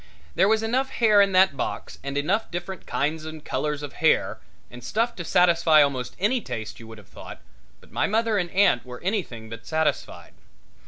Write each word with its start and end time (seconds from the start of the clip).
There 0.33 0.47
was 0.47 0.63
enough 0.63 0.89
hair 0.89 1.21
in 1.21 1.31
that 1.33 1.55
box 1.55 1.99
and 2.03 2.17
enough 2.17 2.49
different 2.49 2.87
kinds 2.87 3.23
and 3.23 3.45
colors 3.45 3.83
of 3.83 3.93
hair 4.01 4.39
and 4.71 4.83
stuff 4.83 5.15
to 5.17 5.23
satisfy 5.23 5.83
almost 5.83 6.15
any 6.17 6.41
taste, 6.41 6.79
you 6.79 6.87
would 6.87 6.97
have 6.97 7.07
thought, 7.07 7.39
but 7.79 7.91
my 7.91 8.07
mother 8.07 8.39
and 8.39 8.49
aunt 8.49 8.83
were 8.83 8.99
anything 9.01 9.47
but 9.47 9.67
satisfied. 9.67 10.33